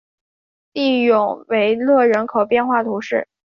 [0.73, 3.27] 蒂永维勒人口变化图示